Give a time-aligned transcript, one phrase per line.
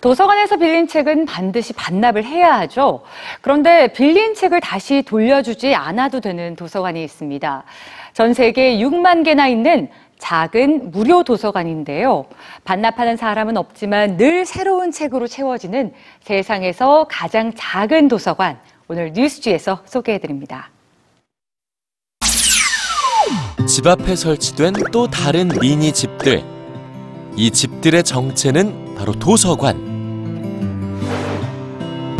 [0.00, 3.02] 도서관에서 빌린 책은 반드시 반납을 해야 하죠.
[3.40, 7.64] 그런데 빌린 책을 다시 돌려주지 않아도 되는 도서관이 있습니다.
[8.14, 12.26] 전 세계 6만 개나 있는 작은 무료 도서관인데요.
[12.64, 18.58] 반납하는 사람은 없지만 늘 새로운 책으로 채워지는 세상에서 가장 작은 도서관.
[18.88, 20.70] 오늘 뉴스지에서 소개해드립니다.
[23.66, 26.42] 집 앞에 설치된 또 다른 미니 집들.
[27.36, 29.89] 이 집들의 정체는 바로 도서관.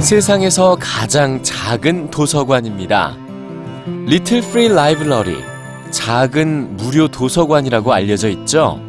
[0.00, 3.16] 세상에서 가장 작은 도서관입니다.
[4.06, 5.36] Little Free Library,
[5.90, 8.80] 작은 무료 도서관이라고 알려져 있죠.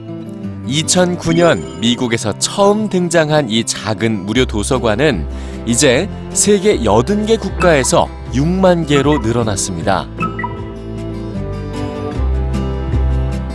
[0.67, 5.27] 2009년 미국에서 처음 등장한 이 작은 무료 도서관은
[5.65, 10.07] 이제 세계 80개 국가에서 6만 개로 늘어났습니다.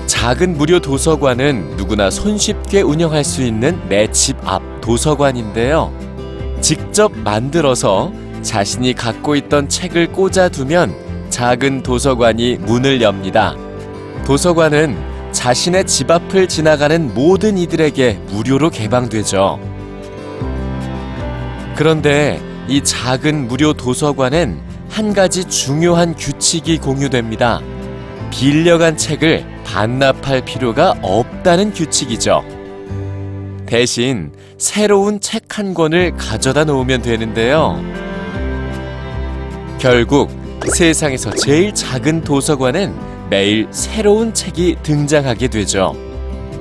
[0.07, 6.06] 작은 무료 도서관은 누구나 손쉽게 운영할 수 있는 내 집 앞 도서관인데요.
[6.67, 13.55] 직접 만들어서 자신이 갖고 있던 책을 꽂아두면 작은 도서관이 문을 엽니다.
[14.27, 14.97] 도서관은
[15.31, 19.61] 자신의 집 앞을 지나가는 모든 이들에게 무료로 개방되죠.
[21.77, 27.61] 그런데 이 작은 무료 도서관엔 한 가지 중요한 규칙이 공유됩니다.
[28.33, 32.56] 빌려간 책을 반납할 필요가 없다는 규칙이죠.
[33.67, 37.83] 대신 새로운 책 한 권을 가져다 놓으면 되는데요.
[39.79, 40.31] 결국
[40.75, 42.95] 세상에서 제일 작은 도서관엔
[43.31, 45.95] 매일 새로운 책이 등장하게 되죠.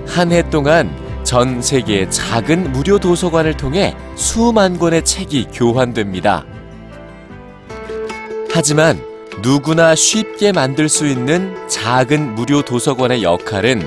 [0.07, 0.89] 한 해 동안
[1.23, 6.45] 전 세계의 작은 무료 도서관을 통해 수만 권의 책이 교환됩니다.
[8.51, 9.01] 하지만
[9.41, 13.81] 누구나 쉽게 만들 수 있는 작은 무료 도서관의 역할은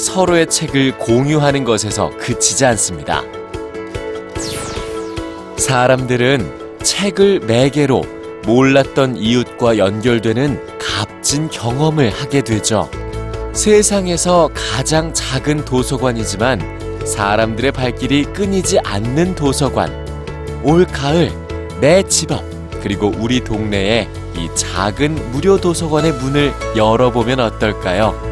[0.00, 3.22] 서로의 책을 공유하는 것에서 그치지 않습니다.
[5.58, 8.02] 사람들은 책을 매개로
[8.46, 12.90] 몰랐던 이웃과 연결되는 값진 경험을 하게 되죠.
[13.52, 19.90] 세상에서 가장 작은 도서관이지만 사람들의 발길이 끊이지 않는 도서관.
[20.62, 21.30] 올 가을
[21.80, 22.42] 내 집 앞
[22.82, 28.29] 그리고 우리 동네에 이 작은 무료 도서관의 문을 열어보면 어떨까요?